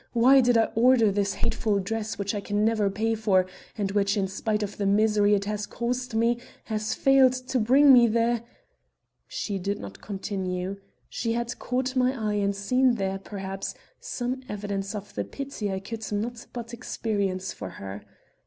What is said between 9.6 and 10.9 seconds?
not continue.